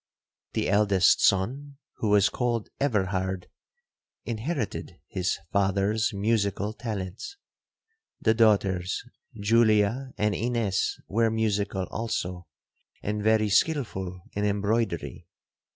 'The 0.53 0.67
eldest 0.67 1.21
son, 1.23 1.77
who 1.97 2.09
was 2.09 2.27
called 2.27 2.69
Everhard, 2.79 3.47
inherited 4.25 4.99
his 5.07 5.37
father's 5.51 6.11
musical 6.11 6.73
talents. 6.73 7.37
The 8.19 8.33
daughters, 8.33 9.03
Julia 9.39 10.09
and 10.17 10.33
Ines, 10.33 10.97
were 11.07 11.29
musical 11.29 11.83
also, 11.91 12.47
and 13.03 13.21
very 13.21 13.49
skilful 13.49 14.23
in 14.31 14.43
embroidery. 14.43 15.27